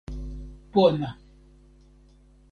pona! 0.73 1.09